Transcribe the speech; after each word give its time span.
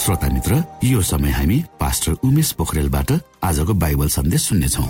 श्रोता 0.00 0.28
मित्र 0.32 0.62
यो 0.84 1.00
समय 1.02 1.30
हामी 1.30 1.56
पास्टर 1.80 2.12
उमेश 2.24 2.52
पोखरेलबाट 2.58 3.10
आजको 3.44 3.74
बाइबल 3.74 4.08
सन्देश 4.08 4.42
सुन्नेछौ। 4.42 4.84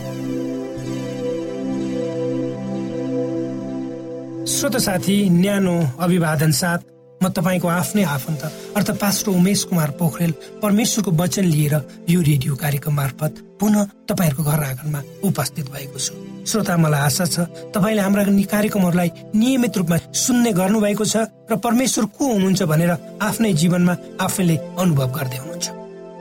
श्रोत 4.53 4.77
साथी 4.77 5.19
न्यानो 5.31 5.75
अभिवादन 6.01 6.53
साथ 6.53 6.90
म 7.21 7.29
तपाईँको 7.29 7.69
आफ्नै 7.69 8.03
आफन्त 8.03 8.43
अर्थात् 8.77 9.01
पास्टर 9.01 9.31
उमेश 9.31 9.63
कुमार 9.69 9.91
पोखरेल 10.01 10.33
परमेश्वरको 10.63 11.11
वचन 11.13 11.45
लिएर 11.45 11.75
यो 12.09 12.21
रेडियो 12.21 12.55
कार्यक्रम 12.57 12.95
मार्फत 12.97 13.33
पुनः 13.61 13.85
तपाईँहरूको 14.09 14.43
घर 14.43 14.63
आँगनमा 14.65 15.01
उपस्थित 15.29 15.67
भएको 15.69 15.99
छु। 15.99 16.15
श्रोता 16.49 16.77
मलाई 16.81 17.01
आशा 17.01 17.25
छ 17.27 17.45
तपाईँले 17.77 18.03
हाम्रा 18.03 18.25
कार्यक्रमहरूलाई 18.25 19.11
नियमित 19.37 19.77
रूपमा 19.77 19.97
सुन्ने 20.17 20.53
गर्नु 20.57 20.81
भएको 20.81 21.05
छ 21.05 21.29
र 21.51 21.57
परमेश्वर 21.61 22.05
को 22.17 22.25
हुनुहुन्छ 22.33 22.63
भनेर 22.73 22.93
आफ्नै 23.21 23.53
जीवनमा 23.53 23.97
आफैले 24.25 24.57
अनुभव 24.81 25.09
गर्दै 25.13 25.39
हुनुहुन्छ। 25.45 25.69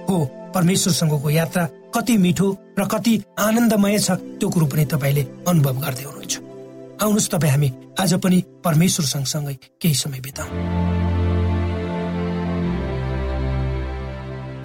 हो 0.10 0.16
परमेश्वरसँगको 0.56 1.30
यात्रा 1.30 1.64
कति 1.96 2.18
मिठो 2.18 2.48
र 2.80 2.88
कति 2.92 3.14
आनन्दमय 3.40 3.98
छ 4.00 4.12
त्यो 4.36 4.50
कुरो 4.52 4.66
पनि 4.68 4.86
तपाईँले 4.92 5.24
अनुभव 5.48 5.76
गर्दै 5.80 6.04
हुनुहुन्छ। 6.04 6.49
आउनुहोस् 7.00 7.30
तपाईँ 7.32 7.52
हामी 7.52 7.70
आज 7.96 8.14
पनि 8.20 8.38
परमेश्वर 8.60 9.06
सँगसँगै 9.06 9.54
केही 9.80 9.96
समय 9.96 10.20
बिताउ। 10.20 10.48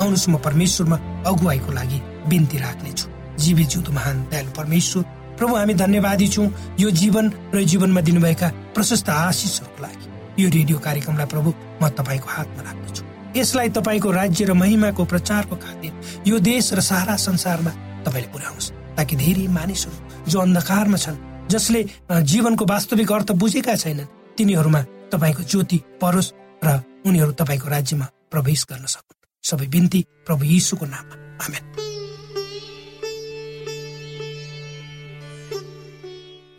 आउनुहोस् 0.03 0.29
म 0.29 0.37
परमेश्वरमा 0.43 0.97
अगुवाईको 1.31 1.73
लागि 1.73 1.99
बिन्ती 2.27 2.59
राख्नेछु। 2.59 3.07
जीवी 3.39 3.65
जिउँदो 3.71 3.93
महान 3.95 4.17
दयालु 4.31 4.51
परमेश्वर 4.51 5.03
प्रभु 5.39 5.55
हामी 5.55 5.75
धन्यवादी 5.75 6.27
छौँ 6.35 6.49
यो 6.83 6.91
जीवन 6.91 7.31
र 7.55 7.63
जीवनमा 7.71 8.01
दिनुभएका 8.03 8.49
प्रशस्त 8.75 9.09
आशिषहरूको 9.09 9.83
लागि। 9.83 10.07
यो 10.43 10.49
रेडियो 10.51 10.79
कार्यक्रमलाई 10.83 11.27
प्रभु 11.31 11.51
म 11.83 11.89
तपाईँको 11.95 12.29
हातमा 12.35 12.63
राख्दछु 12.67 13.03
यसलाई 13.39 13.69
तपाईँको 13.79 14.11
राज्य 14.11 14.45
र 14.45 14.53
महिमाको 14.59 15.05
प्रचारको 15.07 15.55
खातिर 15.55 15.93
यो 16.27 16.39
देश 16.43 16.73
र 16.75 16.81
सारा 16.83 17.15
संसारमा 17.15 17.71
तपाईँले 18.03 18.29
पुर्याउनुहोस् 18.35 18.73
ताकि 18.99 19.15
धेरै 19.23 19.47
मानिसहरू 19.55 20.31
जो 20.31 20.41
अन्धकारमा 20.41 20.99
छन् 20.99 21.34
जसले 21.50 21.81
जीवनको 22.11 22.64
वास्तविक 22.64 23.12
अर्थ 23.12 23.31
बुझेका 23.32 23.75
छैनन् 23.76 24.12
तिनीहरूमा 24.37 24.81
तपाईँको 25.12 25.43
ज्योति 25.43 25.79
परोस् 26.00 26.32
र 26.64 26.69
उनीहरू 27.06 27.32
तपाईँको 27.32 27.69
राज्यमा 27.69 28.06
प्रवेश 28.31 28.64
गर्न 28.70 28.87
सकुन्। 28.87 29.20
सबै 29.44 29.67
बिन्ती 29.69 30.00
प्रभु 30.26 30.44
यीशुको 30.44 30.87
नाममा। 30.87 31.14
आमेन। 31.44 31.64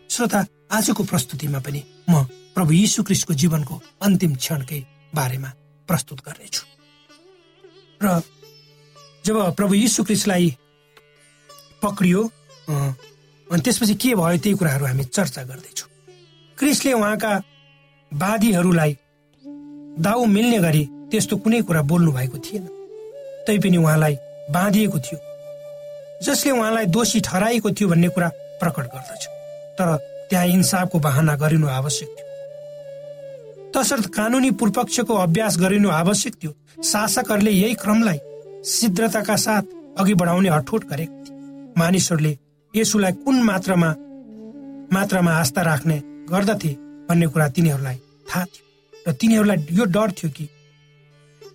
श्रोता 0.10 0.40
आजको 0.72 1.04
प्रस्तुतिमा 1.04 1.60
पनि 1.60 1.82
म 2.10 2.24
प्रभु 2.56 2.72
यीशु 2.72 3.04
क्रिस्टको 3.04 3.34
जीवनको 3.34 3.76
अन्तिम 4.02 4.36
क्षणकै 4.36 4.80
बारेमा 5.16 5.50
प्रस्तुत 5.90 6.20
गर्नेछु। 6.26 6.64
र 8.02 8.22
जब 9.26 9.36
प्रभु 9.58 9.74
यीशु 9.74 10.04
क्रिस्टलाई 10.04 10.48
पक्रियो 11.82 12.22
अनि 13.52 13.62
त्यसपछि 13.62 13.96
के 13.96 14.16
भयो 14.16 14.38
त्यही 14.38 14.56
कुराहरू 14.58 14.86
हामी 14.86 15.04
चर्चा 15.06 15.44
गर्दैछौँ। 15.44 15.90
क्रिस्टले 16.58 16.94
उहाँका 16.94 17.32
वादीहरूलाई 18.12 18.98
दाउ 20.06 20.26
मिल्ने 20.26 20.60
गरी 20.60 20.84
त्यस्तो 21.12 21.38
कुनै 21.38 21.62
कुरा 21.62 21.82
बोल्नु 21.82 22.12
भएको 22.12 22.38
थिएन। 22.38 22.66
तैपनि 23.48 23.78
उहाँलाई 23.78 24.16
बाँधिएको 24.52 25.00
थियो 25.00 25.20
जसले 26.24 26.52
उहाँलाई 26.52 26.86
दोषी 26.86 27.20
ठहराएको 27.20 27.72
थियो 27.72 27.90
भन्ने 27.90 28.10
कुरा 28.10 28.30
प्रकट 28.62 28.86
गर्दछ। 28.94 29.24
तर 29.78 29.96
त्यहाँ 30.30 30.46
इन्साफको 30.48 31.00
बहाना 31.00 31.36
गरिनु 31.36 31.68
आवश्यक 31.70 32.10
थियो। 32.10 32.26
तसर्थ 33.74 34.06
कानुनी 34.10 34.52
पूर्वपक्षको 34.52 35.14
अभ्यास 35.16 35.58
गरिनु 35.60 35.90
आवश्यक 35.92 36.34
थियो। 36.36 36.52
शासकहरूले 36.84 37.52
यही 37.52 37.74
क्रमलाई 37.74 38.20
शीघ्रताका 38.66 39.36
साथ 39.36 39.64
अघि 40.00 40.14
बढाउने 40.14 40.50
अठोट 40.50 40.86
गरेका 40.86 41.24
थिए। 41.24 41.74
मानिसहरूले 41.78 42.38
यसुलाई 42.76 43.12
कुन 43.24 43.42
मात्रामा 43.44 43.90
मात्रामा 44.94 45.32
आस्था 45.34 45.62
राख्ने 45.62 45.98
गर्दथे 46.32 46.72
भन्ने 47.10 47.28
कुरा 47.28 47.48
तिनीहरूलाई 47.56 47.98
थाहा 48.30 48.44
थियो। 48.46 48.64
र 49.08 49.12
तिनीहरूलाई 49.14 49.58
यो 49.72 49.86
डर 49.86 50.12
थियो 50.12 50.30
कि 50.32 50.50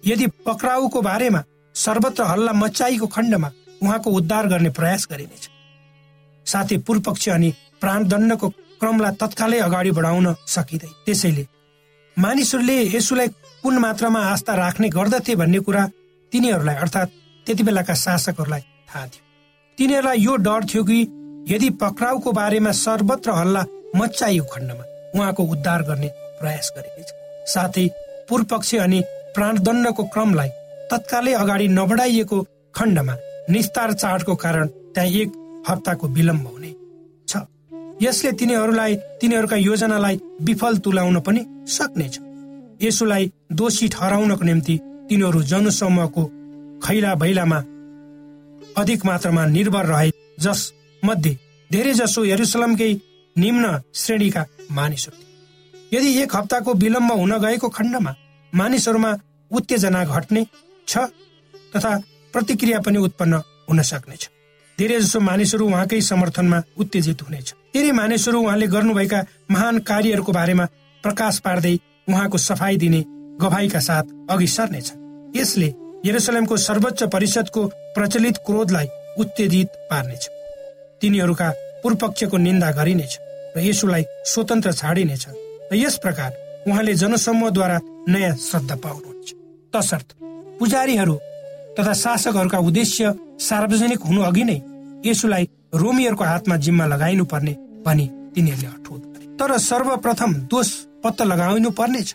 यदि 0.07 0.27
पक्राउको 0.47 1.01
बारेमा 1.03 1.43
सर्वत्र 1.75 2.23
हल्ला 2.25 2.53
मचाइको 2.53 3.07
खण्डमा 3.07 3.51
उहाँको 3.83 4.11
उद्धार 4.11 4.47
गर्ने 4.47 4.71
प्रयास 4.71 5.07
गरिनेछ। 5.11 5.49
साथै 6.47 6.77
पूर्वपक्ष 6.87 7.29
अनि 7.29 7.53
प्राणदण्डको 7.81 8.49
क्रमलाई 8.81 9.15
तत्कालै 9.21 9.59
अगाडि 9.61 9.91
बढाउन 9.93 10.35
सकिँदै 10.49 10.91
त्यसैले 11.07 11.47
मानिसहरूले 12.17 12.77
यसुलाई 12.97 13.29
कुन 13.63 13.79
मात्रामा 13.79 14.21
आस्था 14.27 14.55
राख्ने 14.55 14.89
गर्दथे 14.89 15.35
भन्ने 15.37 15.59
कुरा 15.67 15.87
तिनीहरूलाई 16.33 16.77
अर्थात् 16.77 17.11
त्यति 17.47 17.63
बेलाका 17.63 17.95
शासकहरूलाई 17.95 18.61
थाहा 18.89 19.07
थियो। 19.07 19.29
तिनीहरूलाई 19.81 20.19
यो 20.21 20.35
डर 20.37 20.65
थियो 20.65 20.82
कि 20.85 21.00
यदि 21.49 21.69
पक्राउको 21.81 22.32
बारेमा 22.32 22.73
सर्वत्र 22.77 23.31
हल्ला 23.32 23.65
मचाइयो 23.97 24.44
खण्डमा 24.44 24.85
उहाँको 25.17 25.43
उद्धार 25.53 25.82
गर्ने 25.82 26.09
प्रयास 26.41 26.71
गरिनेछ। 26.77 27.09
साथै 27.53 27.87
पूर्वपक्ष 28.29 28.75
अनि 28.77 29.00
प्राणदण्डको 29.35 30.05
क्रमलाई 30.12 30.49
तत्कालै 30.91 31.32
अगाडि 31.35 31.69
नबढाइएको 31.71 32.43
खण्डमा 32.77 33.15
निस्तार 33.50 33.93
चाडको 33.94 34.35
कारण 34.44 34.67
त्यहाँ 34.69 35.09
एक 35.23 35.32
हप्ताको 35.69 36.09
विलम्ब 36.12 36.47
हुने 36.47 36.75
छ। 37.29 37.43
यसले 38.03 38.33
तिनीहरूलाई 38.37 38.97
तिनीहरूका 39.21 39.56
योजनालाई 39.65 40.21
विफल 40.44 40.76
तुलाउन 40.85 41.21
पनि 41.25 41.47
सक्नेछ। 41.79 42.21
यसुलाई 42.83 43.33
दोषी 43.56 43.88
ठहराउनको 43.88 44.44
निम्ति 44.44 44.79
तिनीहरू 45.09 45.43
जनसमूहको 45.49 46.31
खैला 46.85 47.15
भैलामा 47.25 47.65
अधिक 48.77 49.05
मात्रामा 49.07 49.47
निर्भर 49.47 49.87
रहे 49.87 50.11
जस 50.41 50.73
मध्ये 51.05 51.37
धेरै 51.73 51.93
जसो 51.93 52.25
यरुसलमकै 52.25 52.93
निम्न 53.37 53.77
श्रेणीका 53.95 54.45
मानिसहरू 54.71 55.19
यदि 55.93 56.23
एक 56.23 56.37
हप्ताको 56.37 56.73
विलम्ब 56.73 57.13
हुन 57.13 57.33
गएको 57.39 57.69
खण्डमा 57.69 58.15
मानिसहरूमा 58.55 59.13
उत्तेजना 59.51 60.05
घट्ने 60.05 60.47
छ 60.89 60.99
तथा 61.77 61.99
प्रतिक्रिया 62.33 62.79
पनि 62.81 62.99
उत्पन्न 62.99 63.35
हुन 63.71 63.83
सक्नेछ 63.83 64.31
धेरै 64.79 65.01
जसो 65.01 65.21
मानिसहरू 65.21 65.67
उहाँकै 65.67 66.01
समर्थनमा 66.01 66.63
उत्तेजित 66.79 67.23
हुनेछ। 67.23 67.55
धेरै 67.75 67.93
मानिसहरू 67.93 68.41
उहाँले 68.41 68.67
गर्नुभएका 68.67 69.25
महान 69.51 69.79
कार्यहरूको 69.79 70.33
बारेमा 70.33 70.65
प्रकाश 71.03 71.39
पार्दै 71.39 71.79
उहाँको 72.09 72.39
सफाई 72.39 72.77
दिने 72.77 73.05
गवाईका 73.41 73.81
साथ 73.81 74.03
अघि 74.31 74.47
सर्नेछ 74.47 74.93
यसले 75.37 75.69
यरुसलेमको 76.05 76.56
सर्वोच्च 76.58 77.02
परिषदको 77.12 77.67
प्रचलित 77.94 78.37
क्रोधलाई 78.47 78.87
उत्तेजित 79.19 79.69
पार्नेछ। 79.91 80.29
तिनीहरूका 81.00 81.49
पूर्वपक्षको 81.82 82.37
निन्दा 82.37 82.70
गरिनेछ 82.73 83.12
र 83.56 83.61
यसुलाई 83.61 84.05
स्वतन्त्र 84.25 84.73
छाडिनेछ 84.73 85.25
र 85.73 85.76
यस 85.76 85.97
प्रकार 85.99 86.31
उहाँले 86.69 86.94
जनसमूहद्वारा 86.94 87.79
नयाँ 88.08 88.37
श्रद्धा 88.38 88.76
पाउनुहुन्छ। 88.76 89.29
तसर्थ 89.73 90.08
पुजारीहरू 90.58 91.14
तथा 91.76 91.93
शासकहरूका 91.94 92.58
उद्देश्य 92.61 93.12
सार्वजनिक 93.41 94.00
हुनु 94.00 94.23
अघि 94.23 94.44
नै 94.44 94.58
यसुलाई 95.05 95.44
रोमीहरूको 95.75 96.25
हातमा 96.25 96.56
जिम्मा 96.56 96.87
लगाइनु 96.87 97.25
पर्ने 97.25 97.52
भनी 97.85 98.06
तिनीहरूले 98.35 98.69
अठोट 98.69 99.00
गरे। 99.05 99.26
तर 99.37 99.56
सर्वप्रथम 99.61 100.32
दोष 100.49 100.69
पत्ता 101.05 101.25
लगाइनु 101.25 101.70
पर्नेछ 101.76 102.08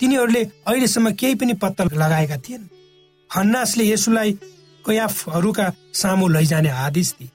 तिनीहरूले 0.00 0.42
अहिलेसम्म 0.66 1.12
केही 1.18 1.34
पनि 1.34 1.54
पत्ता 1.62 1.84
लगाएका 1.94 2.36
थिएन 2.38 2.62
हन्नासले 3.30 3.84
यसुलाई 3.84 4.32
कयाफहरूका 4.84 5.72
सामु 5.94 6.28
लैजाने 6.28 6.70
आदेश 6.70 7.14
दिए। 7.18 7.30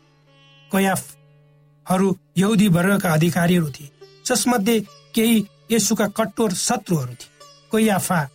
कयाफहरू 0.71 2.18
यहुदी 2.38 2.68
वर्गका 2.68 3.13
अधिकारीहरू 3.13 3.69
थिए। 3.69 3.89
जसमध्ये 4.25 4.80
केही 5.15 5.45
यसुका 5.71 6.07
कट्टोर 6.07 6.53
शत्रुहरू 6.53 7.13
थिए। 7.13 7.31
कयाफा 7.71 8.30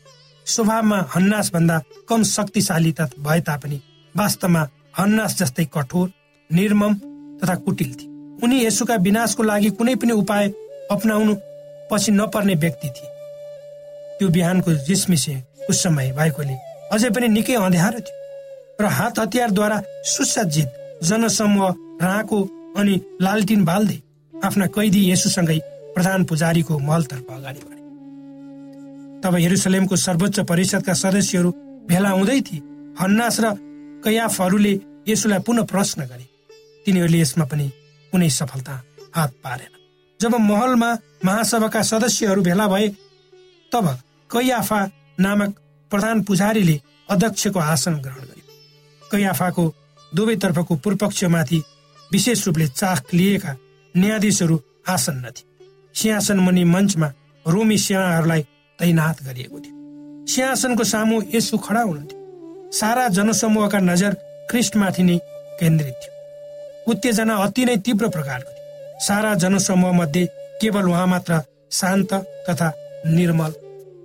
स्वभावमा 0.47 0.99
हन्नास 1.15 1.51
भन्दा 1.55 1.83
कम 2.09 2.23
शक्तिशाली 2.23 2.95
भए 3.19 3.41
तापनि 3.41 3.81
वास्तवमा 4.17 4.69
हन्नास 4.99 5.39
जस्तै 5.39 5.65
कठोर 5.65 6.11
निर्मम 6.51 6.95
तथा 7.39 7.55
कुटिल 7.55 7.95
थिए। 7.95 8.09
उनी 8.43 8.65
यसुका 8.65 8.95
विनाशको 8.97 9.43
लागि 9.43 9.71
कुनै 9.71 9.95
पनि 9.95 10.13
उपाय 10.13 10.49
अप्नाउनु 10.91 11.35
पछि 11.91 12.13
नपर्ने 12.13 12.55
व्यक्ति 12.55 12.89
थिए। 12.89 13.11
त्यो 14.19 14.29
बिहानको 14.29 14.73
जिसमिसे 14.85 15.43
समय 15.71 16.13
भएकोले 16.13 16.57
अझै 16.95 17.11
पनि 17.11 17.29
निकै 17.29 17.55
अँध्यारो 17.59 18.01
थियो। 18.07 18.17
र 18.81 18.85
हात 18.97 19.19
हतियारद्वारा 19.19 19.79
सुसज्जित 20.07 20.69
जनसमूह 21.03 21.71
राको 22.03 22.39
अनि 22.79 22.95
लालटिन 23.21 23.65
बाल्दै 23.65 23.99
आफ्ना 24.35 24.67
कैदी 24.75 25.01
यसुसँगै 25.11 25.59
प्रधान 25.95 26.25
पुजारीको 26.25 26.79
महलतर्फ 26.79 27.27
अगाडि 27.31 27.61
बढे। 27.65 27.83
तब 29.23 29.35
हेरुसलेमको 29.35 29.97
सर्वोच्च 29.97 30.41
परिषदका 30.51 30.95
सदस्यहरू 30.95 31.51
भेला 31.89 32.11
हुँदै 32.11 32.41
थिए। 32.41 32.65
हन्नास 33.01 33.37
र 33.41 33.47
कैयाफहरूले 34.05 34.73
यसुलाई 35.09 35.41
पुनः 35.47 35.65
प्रश्न 35.65 36.01
गरे। 36.05 36.27
तिनीहरूले 36.85 37.19
यसमा 37.21 37.45
पनि 37.45 37.67
कुनै 38.13 38.29
सफलता 38.31 38.75
हात 39.17 39.31
पारेन। 39.45 39.73
जब 40.21 40.35
महलमा 40.41 40.91
महासभाका 41.25 41.83
सदस्यहरू 41.83 42.43
भेला 42.43 42.67
भए 42.69 42.89
तब 43.73 43.87
कैयाफा 44.31 44.81
नामक 45.21 45.51
प्रधान 45.91 46.23
पुजारीले 46.23 46.81
अध्यक्षको 47.11 47.61
आसन 47.61 47.95
ग्रहण 47.95 48.21
गर्यो। 48.21 49.09
कैयाफाको 49.11 49.65
दुवैतर्फको 50.13 50.75
पूर्वपक्षमाथि 50.77 51.63
विशेष 52.11 52.47
रूपले 52.47 52.67
चाख 52.69 53.15
लिएका 53.15 53.57
न्यायाधीशहरू 53.95 54.61
आसन्न 54.89 55.31
थिए 55.31 55.47
सिंहासन 55.95 56.39
मुनि 56.39 56.65
मञ्चमा 56.65 57.09
रोमी 57.47 57.79
सेनाहरूलाई 57.79 58.43
तैनात 58.79 59.23
गरिएको 59.23 59.59
थियो। 59.61 59.75
सिंहासनको 60.27 60.85
सामु 60.85 61.23
यसो 61.35 61.59
खडा 61.59 61.83
हुनुहुन्थ्यो। 61.83 62.71
सारा 62.73 63.09
जनसमूहका 63.09 63.79
नजर 63.81 64.13
क्रिस्टमाथि 64.51 65.03
नै 65.03 65.19
केन्द्रित 65.61 65.95
थियो। 65.95 66.93
उत्तेजना 66.93 67.35
अति 67.37 67.65
नै 67.65 67.77
तीव्र 67.77 68.09
प्रकारको 68.09 68.51
थियो। 68.51 69.01
सारा 69.01 69.35
जनसमूह 69.35 69.93
मध्ये 69.93 70.25
केवल 70.61 70.89
उहाँ 70.89 71.07
मात्र 71.07 71.41
शान्त 71.73 72.15
तथा 72.49 72.73
निर्मल 73.07 73.53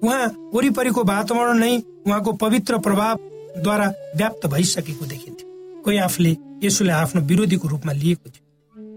उहाँ 0.03 0.27
वरिपरिको 0.53 1.03
वातावरण 1.03 1.57
नै 1.59 1.77
उहाँको 2.07 2.31
पवित्र 2.43 2.77
प्रभावद्वारा 2.79 3.87
व्याप्त 4.15 4.45
भइसकेको 4.47 5.05
देखिन्थ्यो। 5.05 5.81
कोही 5.83 5.97
आफूले 5.97 6.35
यसोले 6.63 6.91
आफ्नो 6.93 7.21
विरोधीको 7.21 7.67
रूपमा 7.67 7.93
लिएको 7.93 8.29
थियो। 8.29 8.43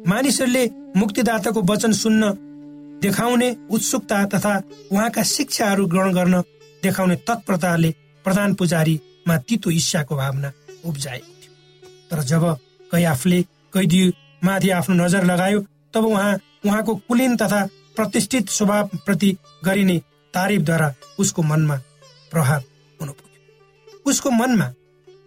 मानिसहरूले 0.08 0.64
मुक्तिदाताको 0.96 1.62
वचन 1.62 1.92
सुन्न 1.92 2.30
देखाउने 3.02 3.48
उत्सुकता 3.70 4.24
तथा 4.34 4.54
उहाँका 4.92 5.22
शिक्षाहरू 5.26 5.86
ग्रहण 5.86 6.12
गर्न 6.14 6.40
देखाउने 6.82 7.16
तत्परताले 7.26 7.90
प्रधान 8.24 8.54
पुजारीमा 8.54 9.36
तितो 9.38 9.70
इच्छाको 9.70 10.16
भावना 10.16 10.52
उब्जाएको 10.84 11.32
थियो। 11.42 11.52
तर 12.10 12.22
जब 12.22 12.44
कैयाफले 12.90 13.42
कैदीमाथि 13.74 14.70
आफ्नो 14.70 14.94
नजर 14.94 15.24
लगायो 15.24 15.60
तब 15.94 16.04
उहाँ 16.04 16.32
उहाँको 16.66 16.94
कुलीन 17.08 17.36
तथा 17.36 17.64
प्रतिष्ठित 17.96 18.48
स्वभावप्रति 18.50 19.36
गरिने 19.64 20.00
तारिफद्वारा 20.34 20.94
उसको 21.18 21.42
मनमा 21.42 21.76
प्रभाव 22.32 22.62
हुन 23.00 23.08
पुग्यो। 23.08 24.10
उसको 24.10 24.30
मनमा 24.30 24.72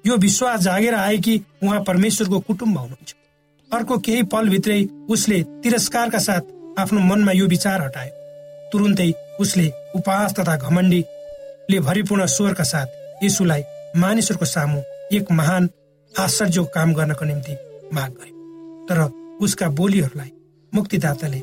यो 0.06 0.18
विश्वास 0.18 0.60
जागेर 0.62 0.94
आए 0.96 1.18
कि 1.18 1.42
उहाँ 1.64 1.84
परमेश्वरको 1.84 2.40
कुटुम्ब 2.40 2.78
हुनुहुन्छ। 2.78 3.16
अर्को 3.70 3.98
केही 4.00 4.24
पलभित्रै 4.24 4.84
उसले 5.10 5.42
तिरस्कारका 5.64 6.20
साथ 6.20 6.80
आफ्नो 6.80 7.00
मनमा 7.02 7.32
यो 7.32 7.48
विचार 7.48 7.82
हटायो। 7.82 8.70
तुरुन्तै 8.72 9.12
उसले 9.40 9.72
उपहास 9.96 10.34
तथा 10.34 10.56
घमण्डीले 10.58 11.80
भरिपूर्ण 11.80 12.26
स्वरका 12.26 12.64
साथ 12.64 13.24
यीशुलाई 13.24 13.64
मानिसहरूको 13.98 14.46
सामु 14.46 14.82
एक 15.16 15.32
महान 15.32 15.70
आश्चर्य 16.14 16.64
काम 16.74 16.94
गर्नको 16.94 17.26
निम्ति 17.26 17.54
माग 17.94 18.12
गर्यो। 18.12 18.34
तर 18.88 19.00
उसका 19.42 19.70
बोलीहरूलाई 19.70 20.32
मुक्तिदाताले 20.74 21.42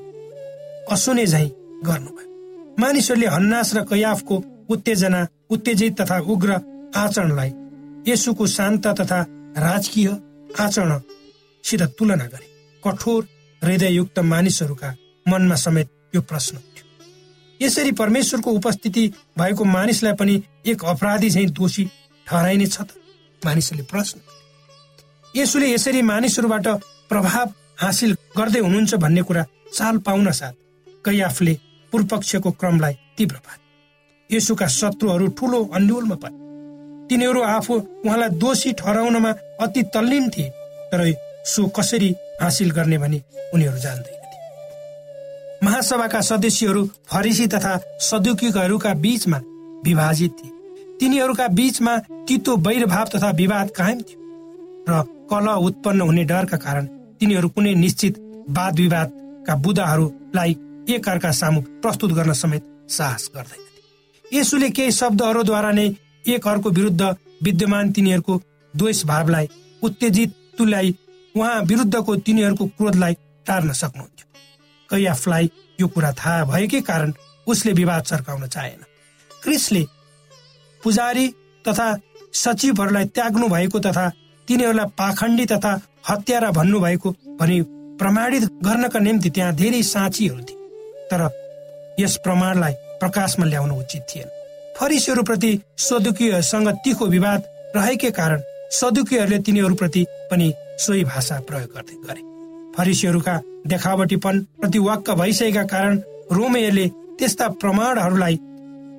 असुने 0.93 1.27
झै 1.27 1.47
गर्नुभयो। 1.85 2.32
मानिसहरूले 2.79 3.27
हन्नास 3.27 3.75
र 3.75 3.85
कैयाफको 3.91 4.37
उत्तेजना 4.71 5.21
उत्तेजित 5.51 6.01
तथा 6.01 6.19
उग्र 6.33 6.51
आचरणलाई 6.97 7.51
यसुको 8.09 8.47
शान्त 8.47 8.87
तथा 9.01 9.21
राजकीय 9.59 10.09
आचरणसित 10.61 11.83
तुलना 11.99 12.27
गरे। 12.33 12.47
कठोर 12.83 13.21
हृदययुक्त 13.63 14.19
मानिसहरूका 14.33 14.91
मनमा 15.27 15.55
समेत 15.55 15.89
यो 16.15 16.21
प्रश्न 16.21 16.57
थियो 16.57 17.67
यसरी 17.67 17.93
परमेश्वरको 17.93 18.51
उपस्थिति 18.51 19.07
भएको 19.39 19.65
मानिसलाई 19.65 20.15
पनि 20.21 20.43
एक 20.67 20.85
अपराधी 20.85 21.31
झैँ 21.31 21.47
दोषी 21.51 21.85
ठहराइने 22.27 22.67
छ 22.67 22.81
त? 22.81 22.91
मानिसहरूले 23.43 23.87
प्रश्न 23.91 24.21
यसुले 25.37 25.73
यसरी 25.73 26.03
मानिसहरूबाट 26.03 26.67
प्रभाव 27.09 27.53
हासिल 27.83 28.17
गर्दै 28.37 28.61
हुनुहुन्छ 28.61 28.95
भन्ने 28.95 29.23
कुरा 29.23 29.45
चाल 29.75 29.99
पाउन 30.07 30.31
साथ 30.31 30.55
कैयाफले 31.05 31.55
पूर्वपक्षको 31.93 32.51
क्रमलाई 32.51 32.95
तीव्र 33.19 33.37
पारे 33.37 34.37
यसुका 34.37 34.67
शत्रुहरू 34.69 35.27
ठुलो 35.39 35.61
अन्यलमा 35.75 36.15
परे। 36.15 36.41
तिनीहरू 37.09 37.41
आफू 37.43 37.75
उहाँलाई 38.05 38.29
दोषी 38.39 38.73
ठहराउनमा 38.73 39.31
अति 39.61 39.83
तल्लीन 39.95 40.29
थिए 40.31 40.49
तर 40.93 41.01
सो 41.47 41.67
कसरी 41.77 42.11
हासिल 42.43 42.71
गर्ने 42.71 42.99
भनी 42.99 43.23
उनीहरू 43.55 43.79
जान्दैनथे। 43.79 44.21
महासभाका 45.67 46.21
सदस्यहरू 46.21 46.83
फरिसी 47.07 47.47
तथा 47.47 47.75
सदुकीहरूका 48.01 48.93
बीचमा 48.95 49.39
विभाजित 49.85 50.33
थिए। 50.33 50.51
तिनीहरूका 51.01 51.47
बीचमा 51.51 51.97
तितो 52.29 52.57
वैरभाव 52.59 53.07
तथा 53.15 53.31
विवाद 53.37 53.71
कायम 53.77 54.01
थियो 54.01 54.21
र 54.89 55.03
कल 55.31 55.47
उत्पन्न 55.61 56.01
हुने 56.01 56.25
डरका 56.25 56.57
कारण 56.57 56.87
तिनीहरू 57.21 57.49
कुनै 57.49 57.75
निश्चित 57.75 58.19
वाद 58.51 58.81
विवादका 58.81 59.55
बुदाहरूलाई 59.57 60.53
एक 60.93 61.09
अर्का 61.09 61.31
सामु 61.33 61.61
प्रस्तुत 61.83 62.13
गर्न 62.13 62.33
समेत 62.35 62.65
साहस 62.91 63.31
गर्दैनथे 63.37 64.39
यसुले 64.39 64.71
केही 64.71 64.93
शब्दहरूद्वारा 64.93 65.71
नै 65.73 65.87
एक 66.29 66.49
अर्को 66.49 66.71
विरुद्ध 66.71 67.03
विद्यमान 67.43 67.93
तिनीहरूको 67.93 68.41
द्वेष 68.75 69.05
भावलाई 69.07 69.49
उत्तेजित 69.83 70.35
तुल्याई 70.59 70.95
उहाँ 71.35 71.63
विरुद्धको 71.63 72.17
तिनीहरूको 72.19 72.67
क्रोधलाई 72.69 73.15
टार्न 73.47 73.73
सक्नुहुन्थ्यो। 73.73 74.27
कैयाफलाई 74.91 75.51
यो 75.81 75.87
कुरा 75.89 76.13
थाहा 76.13 76.45
भएकै 76.45 76.81
कारण 76.81 77.13
उसले 77.47 77.73
विवाद 77.73 78.03
चर्काउन 78.03 78.47
चाहेन। 78.47 78.85
क्रिसले 79.43 79.85
पुजारी 80.81 81.27
तथा 81.65 81.87
सचिवहरूलाई 82.35 83.05
त्याग्नु 83.17 83.49
भएको 83.49 83.79
तथा 83.81 84.09
तिनीहरूलाई 84.49 84.89
पाखण्डी 84.99 85.47
तथा 85.47 85.73
हत्यारा 86.09 86.51
भन्नुभएको 86.51 87.11
भनी 87.41 87.61
प्रमाणित 88.01 88.45
गर्नका 88.65 88.99
निम्ति 88.99 89.31
त्यहाँ 89.31 89.55
धेरै 89.55 89.83
साँचीहरू 89.83 90.43
थिए। 90.43 90.52
तर 91.13 91.29
यस 92.01 92.17
प्रमाणलाई 92.25 92.73
प्रकाशमा 93.01 93.47
ल्याउन 93.47 93.71
उचित 93.73 94.03
थिएन। 94.09 94.29
फरिसीहरूप्रति 94.79 95.51
सदुकीहरूसँग 95.79 96.69
तिखो 96.85 97.07
विवाद 97.07 97.43
रहेकै 97.77 98.11
कारण 98.11 98.41
सदुकीहरूले 98.73 99.39
तिनीहरूप्रति 99.39 100.05
पनि 100.31 100.53
सोही 100.79 101.05
भाषा 101.05 101.41
प्रयोग 101.49 101.75
गर्दै 101.75 101.97
गरे। 102.07 102.23
फरिसीहरूका 102.77 103.37
देखावटीपन 103.67 104.41
प्रति 104.61 104.79
वाक्क 104.79 105.11
भइसकेका 105.11 105.63
कारण 105.75 106.01
रोमेहरूले 106.33 106.87
त्यस्ता 107.19 107.49
प्रमाणहरूलाई 107.61 108.39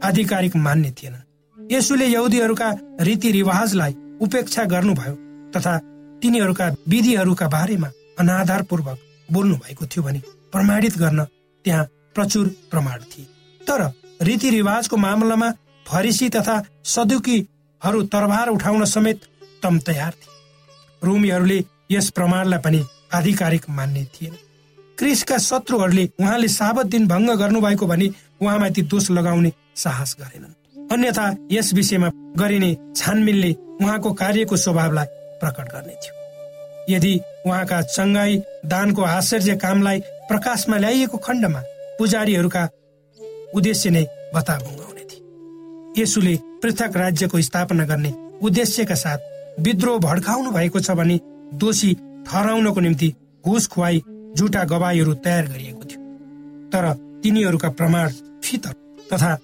आधिकारिक 0.04 0.56
मान्ने 0.56 0.92
थिएनन् 0.92 1.72
यसुले 1.72 2.06
यहुदीहरूका 2.06 2.70
रीतिरिवाजलाई 3.02 3.96
उपेक्षा 4.22 4.64
गर्नुभयो 4.74 5.16
तथा 5.56 5.78
तिनीहरूका 6.22 6.68
विधिहरूका 6.90 7.48
बारेमा 7.48 7.90
अनाधारपूर्वक 8.20 8.98
बोल्नु 9.30 9.56
भएको 9.58 9.86
थियो 9.86 10.04
भने 10.04 10.22
प्रमाणित 10.52 10.98
गर्न 10.98 11.24
त्यहाँ 11.66 11.86
प्रचुर 12.16 12.48
प्रमाण 12.72 13.00
थिए। 13.12 13.26
तर 13.62 13.82
रीतिरिवाजको 14.22 14.98
मामलामा 14.98 15.50
फरिसी 15.86 16.30
तथा 16.30 16.62
सदुकीहरू 16.86 18.02
तरबार 18.14 18.50
उठाउन 18.50 18.86
समेत 18.86 19.22
तम 19.64 19.80
तयार 19.80 20.12
थिए। 20.12 20.32
रोमीहरूले 21.04 21.64
यस 21.92 22.10
प्रमाणलाई 22.10 22.60
पनि 22.60 22.86
आधिकारिक 23.14 23.70
मान्ने 23.70 24.04
थिएन। 24.14 24.36
क्रिसका 24.98 25.38
शत्रुहरूले 25.38 26.10
उहाँले 26.20 26.48
साबत 26.50 26.86
दिन 26.86 27.08
भङ्ग 27.08 27.30
गर्नुभएको 27.40 27.86
भनी 27.88 28.08
उहाँमाथि 28.42 28.82
दोष 28.92 29.10
लगाउने 29.12 29.52
साहस 29.76 30.16
गरेनन्। 30.20 30.88
अन्यथा 30.92 31.26
यस 31.52 31.74
विषयमा 31.74 32.10
गरिने 32.38 32.72
छानबिनले 32.96 33.52
उहाँको 33.82 34.14
कार्यको 34.14 34.58
स्वभावलाई 34.58 35.06
प्रकट 35.42 35.72
गर्ने 35.74 35.96
थियो 36.04 36.14
यदि 36.90 37.14
उहाँका 37.46 37.82
चङ्गाई 37.82 38.38
दानको 38.66 39.02
आश्चर्य 39.02 39.56
कामलाई 39.56 40.00
प्रकाशमा 40.30 40.78
ल्याइएको 40.78 41.18
खण्डमा 41.18 41.62
पुजारीहरूका 42.00 42.64
उद्देश्य 43.56 43.90
नै 43.90 44.06
बताभुङ्ग 44.36 44.84
यसुले 45.98 46.36
पृथक 46.62 46.96
राज्यको 46.98 47.42
स्थापना 47.42 47.86
गर्ने 47.86 48.12
उद्देश्यका 48.42 48.96
साथ 48.96 49.20
विद्रोह 49.62 49.98
भड्काउनु 50.00 50.52
भएको 50.52 50.80
छ 50.80 50.92
भने 50.92 51.20
दोषी 51.54 51.94
ठहराउनको 52.28 52.80
निम्ति 52.80 53.10
घुस 53.46 53.68
खुवाई 53.68 54.02
झुटा 54.38 54.64
गवाईहरू 54.64 55.14
तयार 55.14 55.46
गरिएको 55.48 55.84
थियो। 55.84 56.02
तर 56.72 56.86
तिनीहरूका 57.24 57.70
प्रमाण 57.70 58.10
फितर 58.44 58.74
तथा 59.14 59.36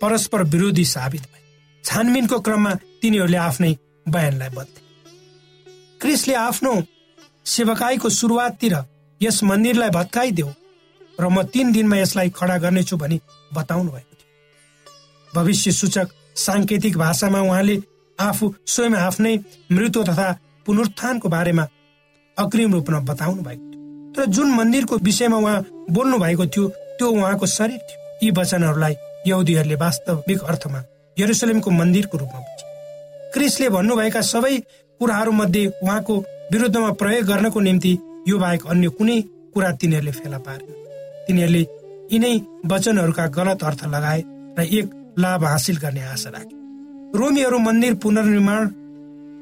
परस्पर 0.00 0.42
विरोधी 0.44 0.84
साबित 0.84 1.22
भए। 1.22 1.42
छानबिनको 1.84 2.38
क्रममा 2.40 2.74
तिनीहरूले 3.02 3.36
आफ्नै 3.38 3.72
बयानलाई 4.08 4.48
बदले। 4.48 4.80
क्रिसले 6.00 6.34
आफ्नो 6.46 6.72
सेवकाईको 7.46 8.08
सुरुवाततिर 8.10 8.76
यस 9.20 9.42
मन्दिरलाई 9.44 9.90
भत्काइदेऊ 9.90 10.48
र 11.20 11.28
म 11.28 11.42
तीन 11.52 11.72
दिनमा 11.72 11.96
यसलाई 11.96 12.28
खडा 12.36 12.56
गर्नेछु 12.64 12.96
भनी 12.96 13.20
बताउनु 13.54 13.90
भयो 13.90 14.08
भविष्य 15.30 15.72
सूचक 15.72 16.08
साङ्केतिक 16.36 16.96
भाषामा 16.98 17.40
उहाँले 17.40 17.76
आफू 18.18 18.54
स्वयं 18.66 18.94
आफ्नै 19.06 19.34
मृत्यु 19.72 20.02
तथा 20.04 20.28
पुनरुत्थानको 20.66 21.28
बारेमा 21.28 21.64
अग्रिम 22.36 22.72
रूपमा 22.74 23.00
बताउनु 23.10 23.42
भएको 23.42 23.64
थियो। 23.70 24.14
तर 24.14 24.24
जुन 24.34 24.50
मन्दिरको 24.50 24.96
विषयमा 25.08 25.36
उहाँ 25.36 25.64
बोल्नु 25.90 26.18
भएको 26.18 26.46
थियो 26.46 26.68
त्यो 26.98 27.10
उहाँको 27.10 27.46
शरीर 27.46 27.78
थियो। 27.88 27.98
यी 28.22 28.30
वचनहरूलाई 28.38 28.94
यहुदीहरूले 29.26 29.76
वास्तविक 29.84 30.42
अर्थमा 30.50 30.82
यरुसलेमको 31.16 31.70
मन्दिरको 31.70 32.18
रूपमा 32.18 32.40
बुझे। 32.40 32.66
क्रिसले 33.34 33.68
भन्नुभएका 33.76 34.20
सबै 34.32 34.56
कुराहरू 35.00 35.32
मध्ये 35.32 35.66
उहाँको 35.82 36.18
विरुद्धमा 36.52 36.90
प्रयोग 37.00 37.24
गर्नको 37.26 37.60
निम्ति 37.60 37.92
यो 38.28 38.38
बाहेक 38.38 38.66
अन्य 38.66 38.88
कुनै 38.98 39.20
कुरा 39.54 39.70
तिनीहरूले 39.80 40.12
फेला 40.12 40.38
पारेन। 40.38 40.68
तिनीहरूले 41.26 41.62
यिनै 42.12 42.34
वचनहरूका 42.66 43.26
गलत 43.36 43.64
अर्थ 43.64 43.84
लगाए 43.94 44.20
र 44.58 44.66
एक 44.78 44.86
लाभ 45.18 45.44
हासिल 45.44 45.76
गर्ने 45.78 46.02
आशा 46.06 46.30
राखे। 46.30 46.56
रोमीहरू 47.18 47.58
मन्दिर 47.58 47.94
पुनर्निर्माण 48.02 48.68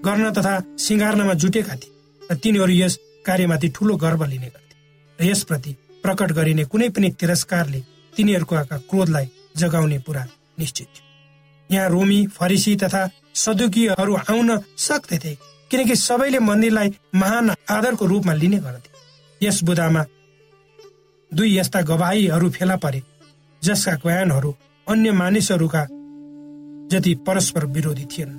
गर्न 0.04 0.30
तथा 0.32 0.54
सिँगार्नमा 0.78 1.34
जुटेका 1.34 1.74
थिए 1.74 1.92
र 2.22 2.34
तिनीहरू 2.36 2.72
यस 2.74 2.98
कार्यमाथि 3.26 3.68
ठूलो 3.76 3.96
गर्व 3.96 4.24
लिने 4.24 4.46
गर्थे 4.46 4.74
र 5.18 5.30
यसप्रति 5.30 5.72
प्रकट 6.04 6.32
गरिने 6.32 6.64
कुनै 6.64 6.88
पनि 6.90 7.10
तिरस्कारले 7.20 7.80
तिनीहरूको 8.14 8.54
क्रोधलाई 8.90 9.26
जगाउने 9.56 9.98
पुरा 10.06 10.22
निश्चित 10.58 10.86
थियो। 10.88 11.06
यहाँ 11.70 11.88
रोमी 11.90 12.26
फरिसी 12.36 12.74
तथा 12.76 13.02
सदुकीहरू 13.34 14.14
आउन 14.28 14.50
सक्दथे 14.78 15.32
किनकि 15.70 15.96
सबैले 15.98 16.38
मन्दिरलाई 16.40 16.92
महान 17.14 17.50
आदरको 17.70 18.04
रूपमा 18.06 18.34
लिने 18.34 18.58
गर्थे। 18.58 18.90
यस 19.40 19.62
बुदामा 19.64 20.02
दुई 21.32 21.56
यस्ता 21.58 21.80
गवाईहरू 21.82 22.50
फेला 22.50 22.76
परे 22.76 23.02
जसका 23.62 23.92
बयानहरू 24.04 24.54
अन्य 24.86 25.12
मानिसहरूका 25.12 25.86
जति 26.90 27.14
परस्पर 27.26 27.64
विरोधी 27.66 28.04
थिएन। 28.04 28.30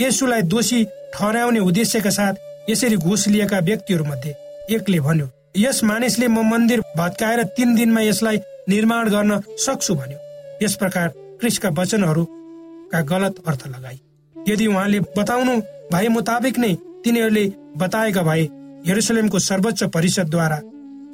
यसुलाई 0.00 0.42
दोषी 0.42 0.84
ठहराउने 1.14 1.60
उद्देश्यका 1.60 2.10
साथ 2.10 2.34
यसरी 2.70 2.96
घुस 2.96 3.26
लिएका 3.28 3.58
व्यक्तिहरू 3.58 4.04
मध्ये 4.04 4.34
एकले 4.70 5.00
भन्यो 5.00 5.28
यस 5.56 5.82
मानिसले 5.84 6.28
म 6.28 6.42
मन्दिर 6.50 6.80
भत्काएर 6.96 7.42
तीन 7.56 7.74
दिनमा 7.74 8.00
यसलाई 8.00 8.40
निर्माण 8.68 9.08
गर्न 9.10 9.40
सक्छु 9.58 9.94
भन्यो। 9.94 10.18
यस 10.62 10.74
प्रकार 10.76 11.08
क्रिसका 11.40 11.68
वचनहरूका 11.78 13.00
गलत 13.02 13.42
अर्थ 13.46 13.66
लगाई। 13.66 14.00
यदि 14.36 14.66
उहाँले 14.66 15.00
बताउनु 15.18 15.60
भए 15.92 16.08
मुताबिक 16.08 16.58
नै 16.58 16.74
तिनीहरूले 17.04 17.46
बताएका 17.76 18.22
भए 18.22 18.48
यरुसलेमको 18.86 19.38
सर्वोच्च 19.38 19.82
परिषदद्वारा 19.94 20.60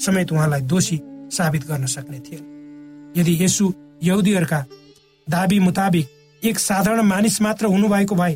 समेत 0.07 0.33
उहाँलाई 0.33 0.61
दोषी 0.63 0.97
साबित 1.31 1.67
गर्न 1.67 1.87
सक्ने 1.87 2.19
थिए 2.19 2.39
यदि 3.21 3.45
यसु 3.45 3.73
यहुदीहरूका 4.03 4.65
दावी 5.29 5.59
मुताबिक 5.59 6.07
एक 6.43 6.59
साधारण 6.59 7.01
मानिस 7.03 7.41
मात्र 7.43 7.67
हुनुभएको 7.67 8.15
भए 8.15 8.35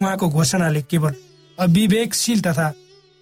उहाँको 0.00 0.28
घोषणाले 0.28 0.82
केवल 0.82 1.14
अविवेकशील 1.58 2.40
तथा 2.40 2.72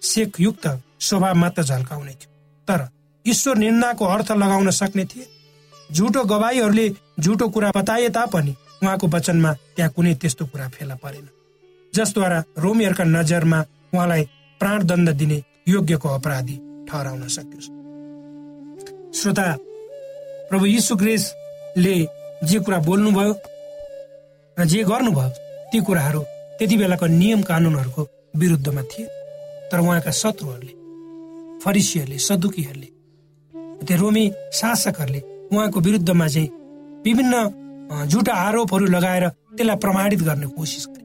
सेकयुक्त 0.01 0.67
स्वभाव 0.99 1.35
मात्र 1.35 1.63
झल्काउने 1.63 2.11
थियो। 2.11 2.29
तर 2.67 2.87
ईश्वर 3.25 3.57
निन्दाको 3.57 4.05
अर्थ 4.05 4.31
लगाउन 4.31 4.69
सक्ने 4.69 5.05
थिए। 5.05 5.27
झुटो 5.93 6.23
गवाईहरूले 6.23 6.89
झुटो 7.19 7.49
कुरा 7.49 7.71
बताए 7.75 8.09
तापनि 8.09 8.55
उहाँको 8.83 9.07
वचनमा 9.07 9.53
त्यहाँ 9.75 9.91
कुनै 9.95 10.13
त्यस्तो 10.15 10.45
कुरा 10.45 10.67
फेला 10.69 10.95
परेन। 10.95 11.27
जसद्वारा 11.93 12.43
रोमीहरूका 12.57 13.03
नजरमा 13.03 13.59
उहाँलाई 13.93 14.23
प्राणदण्ड 14.61 15.09
दिने 15.09 15.43
योग्यको 15.67 16.09
अपराधी 16.09 16.57
ठहराउन 16.89 17.27
सकियोस् 17.27 17.80
श्रोता 19.13 19.45
प्रभु 20.49 20.65
यीशु 20.65 20.95
ग्रेसले 20.95 21.95
जे 22.47 22.59
कुरा 22.65 22.77
बोल्नुभयो 22.87 23.33
र 24.57 24.65
जे 24.71 24.83
गर्नुभयो 24.83 25.29
ती 25.71 25.79
कुराहरू 25.83 26.21
त्यति 26.57 26.77
बेलाको 26.77 27.05
नियम 27.11 27.41
कानुनहरूको 27.43 28.07
विरुद्धमा 28.39 28.81
थिए। 28.91 29.05
तर 29.71 29.79
उहाँका 29.79 30.11
शत्रुहरूले 30.21 30.73
फरिसीहरूले 31.63 32.17
सदुकीहरूले 32.27 32.89
त्यो 33.83 33.97
रोमी 33.99 34.23
शासकहरूले 34.59 35.21
उहाँको 35.51 35.79
विरुद्धमा 35.87 36.27
चाहिँ 36.27 36.49
विभिन्न 37.05 38.07
झुटा 38.07 38.33
आरोपहरू 38.47 38.85
लगाएर 38.95 39.27
त्यसलाई 39.27 39.77
प्रमाणित 39.83 40.21
गर्ने 40.23 40.47
कोसिस 40.55 40.87
गरे। 40.87 41.03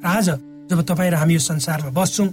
र 0.00 0.06
आज 0.16 0.28
जब 0.70 0.80
तपाईँ 0.88 1.10
र 1.12 1.14
हामी 1.20 1.34
यो 1.34 1.40
संसारमा 1.44 1.90
बस्छौँ 1.92 2.28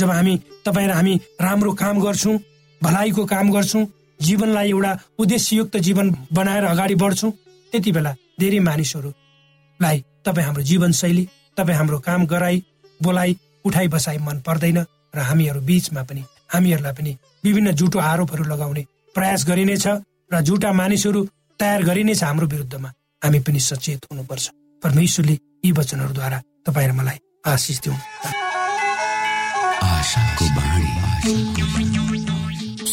जब 0.00 0.10
हामी 0.16 0.34
तपाईँ 0.64 0.88
र 0.88 0.92
हामी 0.96 1.14
राम्रो 1.40 1.72
काम 1.76 2.00
गर्छौँ 2.00 2.36
भलाइको 2.80 3.24
काम 3.36 3.52
गर्छौँ 3.52 3.84
जीवनलाई 4.20 4.68
एउटा 4.70 4.92
उद्देश्ययुक्त 5.18 5.76
जीवन 5.86 6.06
बनाएर 6.32 6.64
अगाडि 6.64 6.94
बढ्छौँ। 6.94 7.32
त्यति 7.72 7.90
बेला 7.92 8.12
धेरै 8.40 8.58
मानिसहरूलाई 8.68 10.04
तपाईँ 10.24 10.46
हाम्रो 10.46 10.62
जीवनशैली 10.70 11.24
तपाईँ 11.56 11.78
हाम्रो 11.78 11.98
काम 12.08 12.26
गराई 12.26 12.62
बोलाइ 13.00 13.36
उठाइ 13.64 13.88
बसाइ 13.88 14.18
मन 14.26 14.36
पर्दैन 14.46 14.78
र 15.14 15.18
हामीहरू 15.28 15.60
बिचमा 15.60 16.02
पनि 16.08 16.22
हामीहरूलाई 16.52 16.92
पनि 16.92 17.12
विभिन्न 17.44 17.72
झुटो 17.72 17.98
आरोपहरू 17.98 18.44
लगाउने 18.44 18.82
प्रयास 19.14 19.40
गरिनेछ 19.48 19.86
र 20.32 20.40
झुटा 20.42 20.72
मानिसहरू 20.72 21.20
तयार 21.60 21.82
गरिनेछ 21.82 22.22
हाम्रो 22.24 22.46
विरुद्धमा। 22.46 22.88
हामी 23.22 23.38
पनि 23.46 23.60
सचेत 23.60 24.06
हुनुपर्छ। 24.10 24.46
परमेश्वरले 24.82 25.34
यी 25.64 25.72
वचनहरूद्वारा 25.72 26.38
तपाईँ 26.66 26.88
र 26.88 26.92
मलाई 26.92 27.18
आशिष 27.46 27.78
दिउँ 27.84 27.98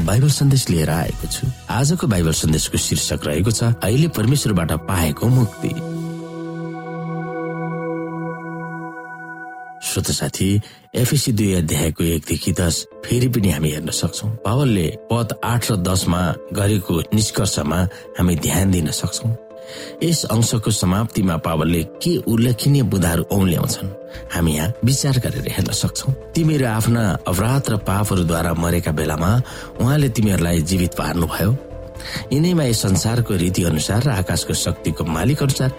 बाइबल 0.00 0.28
सन्देश 0.30 0.68
लिएर 0.70 0.90
आएको 0.90 1.26
छु। 1.26 1.46
आजको 1.70 2.06
बाइबल 2.06 2.32
सन्देशको 2.32 2.78
शीर्षक 2.78 3.26
रहेको 3.26 3.50
छ 3.50 3.62
अहिले 3.82 4.08
परमेश्वरबाट 4.08 4.72
पाएको 4.88 5.28
मुक्ति। 5.28 5.68
श्रोत 9.88 10.10
साथी 10.10 10.60
एफएसी 10.94 11.32
दुई 11.32 11.52
अध्यायको 11.54 12.04
एकदेखि 12.04 12.52
दस 12.52 12.86
फेरि 13.04 13.28
पनि 13.28 13.50
हामी 13.50 13.70
हेर्न 13.70 13.90
सक्छौ। 13.90 14.28
पावलले 14.44 14.86
पद 15.10 15.38
आठ 15.44 15.70
र 15.70 15.76
दसमा 15.76 16.22
गरेको 16.52 17.00
निष्कर्षमा 17.14 17.80
हामी 18.18 18.36
ध्यान 18.36 18.70
दिन 18.70 18.90
सक्छौ। 18.90 19.47
यस 20.02 20.24
अंशको 20.24 20.70
समाप्तिमा 20.70 21.36
पावलले 21.46 21.82
के 22.02 22.16
उल्लेखनीय 22.26 22.82
बुधाहरू 22.82 23.24
औल्याउँछन् 23.32 23.88
हामी 24.34 24.52
यहाँ 24.56 24.72
विचार 24.84 25.18
गरेर 25.24 25.48
हेर्न 25.52 25.72
सक्छौ। 25.72 26.12
तिमीहरू 26.34 26.66
आफ्ना 26.66 27.02
अपराध 27.28 27.68
र 27.70 27.76
पापहरूद्वारा 27.88 28.52
मरेका 28.54 28.92
बेलामा 28.92 29.30
उहाँले 29.80 30.08
तिमीहरूलाई 30.08 30.62
जीवित 30.62 30.94
पार्नुभयो। 30.98 31.50
यिनैमा 32.32 32.64
यस 32.64 32.82
संसारको 32.82 33.34
रीति 33.34 33.62
अनुसार 33.64 34.02
र 34.02 34.10
आकाशको 34.22 34.54
शक्तिको 34.54 35.04
मालिक 35.04 35.42
अनुसार 35.42 35.70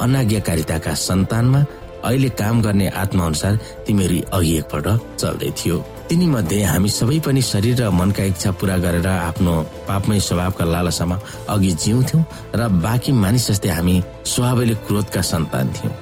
अनाज्ञाकारिताका 0.00 0.94
सन्तानमा 0.94 1.60
अहिले 2.04 2.28
काम 2.38 2.62
गर्ने 2.62 2.88
आत्मा 2.88 3.26
अनुसार 3.26 3.58
तिमीहरू 3.86 4.18
अघि 4.32 4.56
एकपल्ट 4.58 4.86
चल्दै 5.20 5.50
थियो। 5.58 5.76
तिनी 6.14 6.26
मध्ये 6.30 6.62
हामी 6.62 6.88
सबै 6.94 7.18
पनि 7.26 7.42
शरीर 7.42 7.82
र 7.82 7.90
मनका 7.90 8.22
इच्छा 8.30 8.50
पूरा 8.62 8.76
गरेर 8.78 9.06
आफ्नो 9.06 9.52
पापमय 9.82 10.20
स्वभावका 10.22 10.64
लालसामा 10.64 11.16
अघि 11.50 11.70
जिउँथ्यौँ 11.82 12.22
र 12.54 12.68
बाँकी 12.86 13.12
मानिस 13.18 13.50
जस्तै 13.50 13.68
हामी 13.74 13.94
स्वभावले 14.22 14.74
क्रोधका 14.86 15.22
सन्तान 15.26 15.66
थियौँ। 15.74 15.94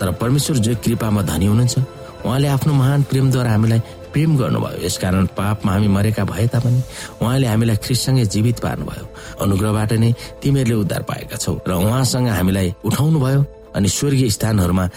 तर 0.00 0.08
परमेश्वर 0.16 0.56
जो 0.64 0.72
कृपामा 0.80 1.22
धनी 1.28 1.46
हुनुहुन्छ 1.52 1.76
उहाँले 2.24 2.48
आफ्नो 2.48 2.72
महान 2.80 3.02
प्रेमद्वारा 3.12 3.50
हामीलाई 3.52 3.80
प्रेम 4.08 4.30
गर्नुभयो। 4.40 4.80
यसकारण 4.88 5.26
पापमा 5.36 5.72
हामी 5.72 5.88
मरेका 5.96 6.24
भए 6.32 6.46
तापनि 6.48 6.80
उहाँले 7.20 7.46
हामीलाई 7.52 7.76
ख्रिससँगै 7.84 8.24
जीवित 8.24 8.64
पार्नुभयो। 8.64 9.04
अनुग्रहबाट 9.44 9.92
नै 10.00 10.10
तिमीहरूले 10.40 10.80
उद्धार 10.80 11.02
पाएका 11.12 11.36
छौ 11.44 11.60
र 11.68 11.72
उहाँसँग 11.76 12.28
हामीलाई 12.40 12.68
उठाउनु 12.88 13.18
भयो 13.20 13.44
अनि 13.76 13.88
स्वर्गीय 13.88 14.30
स्थानहरूमा 14.32 14.88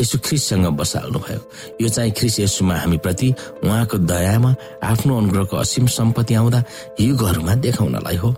यसु 0.00 0.18
ख्रिससँग 0.24 0.66
बसाल्नुभयो 0.80 1.40
यो 1.80 1.88
चाहिँ 1.88 2.12
ख्रिस 2.18 2.40
यसुमा 2.40 2.74
हामीप्रति 2.82 3.28
उहाँको 3.64 3.96
दयामा 4.10 4.50
आफ्नो 4.82 5.12
अनुग्रहको 5.18 5.56
असीम 5.56 5.86
सम्पत्ति 5.86 6.34
आउँदा 6.34 6.60
युगहरूमा 7.00 7.54
देखाउनलाई 7.64 8.16
हो। 8.16 8.30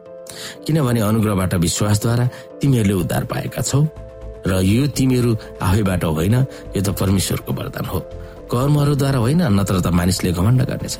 किनभने 0.66 1.00
अनुग्रहबाट 1.00 1.54
विश्वासद्वारा 1.54 2.26
तिमीहरूले 2.60 2.94
उद्धार 3.02 3.24
पाएका 3.30 3.62
छौ 3.62 3.80
र 4.46 4.60
यो 4.64 4.86
तिमीहरू 4.96 5.30
आफैबाट 5.62 6.04
होइन 6.04 6.34
यो 6.74 6.80
त 6.82 6.88
परमेश्वरको 6.98 7.52
वरदान 7.52 7.86
हो। 7.86 7.98
कर्महरूद्वारा 8.50 9.18
होइन 9.18 9.42
नत्र 9.58 9.80
त 9.80 9.86
मानिसले 9.94 10.32
घमण्ड 10.32 10.60
गर्नेछ। 10.66 10.94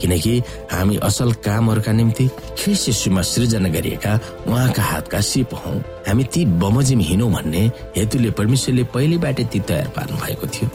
किनकि 0.00 0.34
हामी 0.72 0.96
असल 1.02 1.32
कामहरूका 1.44 1.92
निम्ति 1.92 2.26
ख्रिस्टमा 2.58 3.22
सृजना 3.22 3.68
गरिएका 3.68 4.12
उहाँका 4.46 4.82
हातका 4.82 5.20
सिप 5.20 5.54
हौ। 5.54 5.72
हामी 6.08 6.24
ती 6.24 6.44
बमोजिम 6.58 7.00
हिँडौँ 7.00 7.30
भन्ने 7.32 7.62
हेतुले 7.96 8.30
परमेश्वरले 8.38 8.84
पहिलेबाटै 8.94 9.44
ती 9.52 9.60
तयार 9.60 9.88
पार्नु 9.96 10.16
भएको 10.16 10.46
थियो। 10.46 10.68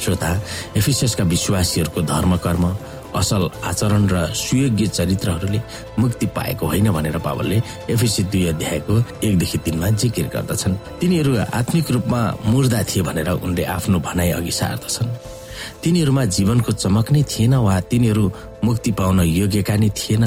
श्रोता 0.00 0.30
एफिसियसका 0.76 1.24
विश्वासीहरूको 1.24 2.00
धर्म 2.02 2.36
कर्म 2.44 2.64
असल 3.14 3.42
आचरण 3.64 4.08
र 4.10 4.26
सुयोग्य 4.34 4.86
चरित्रहरूले 4.86 5.60
मुक्ति 5.98 6.26
पाएको 6.34 6.66
होइन 6.66 6.90
भनेर 6.90 7.18
पावलले 7.22 7.60
एफिसी 7.90 8.22
दुई 8.26 8.46
अध्यायको 8.48 8.94
एकदेखि 9.22 9.58
तिनमा 9.64 9.88
जिकिर 9.94 10.26
गर्दछन्। 10.34 10.74
तिनीहरू 11.00 11.36
आत्मिक 11.54 11.90
रूपमा 11.90 12.20
मुर्दा 12.46 12.82
थिए 12.90 13.02
भनेर 13.06 13.28
उनले 13.38 13.64
आफ्नो 13.70 13.98
भनाइ 14.02 14.30
अघि 14.34 14.50
सार्दछन्। 14.50 15.08
तिनीहरूमा 15.84 16.24
जीवनको 16.32 16.72
चमक 16.72 17.12
नै 17.12 17.22
थिएन 17.28 17.54
वा 17.60 17.74
तिनीहरू 17.92 18.24
मुक्ति 18.64 18.90
पाउन 18.98 19.20
योग्यका 19.20 19.76
नै 19.76 19.88
थिएन 19.92 20.24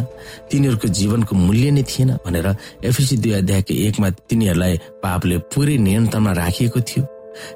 तिनीहरूको 0.51 0.87
जीवनको 0.87 1.33
मूल्य 1.35 1.71
नै 1.71 1.83
थिएन 1.83 2.09
भनेर 2.25 2.47
एफिसी 2.85 3.17
दुई 3.17 3.31
अध्यायको 3.41 3.73
एकमा 3.87 4.09
तिनीहरूलाई 4.29 4.77
पापले 5.03 5.37
पुरै 5.49 5.77
नियन्त्रणमा 5.77 6.31
राखिएको 6.41 6.79
थियो। 6.79 7.03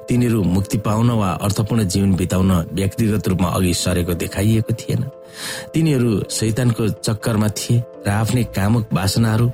तिनीहरू 0.08 0.42
मुक्ति 0.42 0.78
पाउन 0.78 1.10
वा 1.10 1.28
अर्थपूर्ण 1.46 1.84
जीवन 1.92 2.14
बिताउन 2.18 2.50
व्यक्तिगत 2.74 3.28
रूपमा 3.28 3.48
अघि 3.48 3.74
सरेको 3.74 4.14
देखाइएको 4.14 4.72
थिएन। 4.74 5.02
तिनीहरू 5.74 6.10
शैतानको 6.30 6.88
चक्करमा 7.06 7.48
थिए 7.58 7.82
र 8.06 8.10
आफ्नै 8.10 8.44
कामुक 8.56 8.84
वासनाहरू 8.92 9.46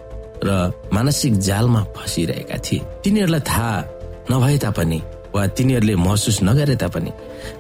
र 0.45 0.49
मानसिक 0.93 1.33
जालमा 1.49 1.85
फसिरहेका 1.97 2.57
थिए। 2.65 2.81
तिनीहरूलाई 3.05 3.41
थाहा 3.41 3.73
नभए 4.31 4.59
तापनि 4.65 5.01
वा 5.39 5.47
तिनीहरूले 5.57 5.95
महसुस 5.97 6.39
नगरे 6.43 6.77
तापनि 6.83 7.11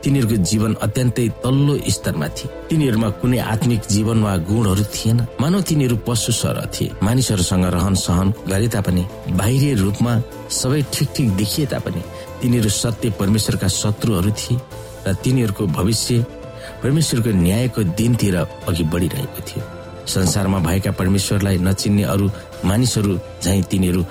तिनीहरूको 0.02 0.36
जीवन 0.50 0.72
अत्यन्तै 0.82 1.26
तल्लो 1.42 1.74
स्तरमा 1.96 2.28
थिए। 2.36 2.50
तिनीहरूमा 2.70 3.08
कुनै 3.20 3.38
आत्मिक 3.54 3.80
जीवन 3.94 4.18
वा 4.26 4.34
गुणहरू 4.48 4.84
थिएन। 4.94 5.18
मानव 5.40 5.60
तिनीहरू 5.68 5.96
पशु 6.06 6.32
सर 6.32 6.58
थिए। 6.74 6.90
मानिसहरूसँग 7.02 7.64
रहन 7.76 7.94
सहन 7.94 8.28
गरे 8.50 8.68
तापनि 8.74 9.04
बाहिरी 9.38 9.70
रूपमा 9.84 10.12
सबै 10.50 10.82
ठिक 10.92 11.08
ठिक 11.16 11.28
देखिए 11.38 11.66
तापनि 11.72 12.02
तिनीहरू 12.42 12.70
सत्य 12.82 13.10
परमेश्वरका 13.20 13.68
शत्रुहरू 13.80 14.30
थिए 14.40 14.58
र 15.06 15.14
तिनीहरूको 15.24 15.66
भविष्य 15.78 16.24
परमेश्वरको 16.82 17.30
न्यायको 17.42 17.82
दिनतिर 17.98 18.36
अघि 18.68 18.84
बढिरहेको 18.92 19.40
थियो। 19.48 19.62
संसारमा 20.06 20.58
भएका 20.66 20.90
परमेश्वरलाई 21.00 21.58
नचिन्ने 21.58 22.04
अरू 22.12 22.26
मानिसहरू 22.64 23.12
झै 23.44 23.60
तिनीहरू 23.70 24.02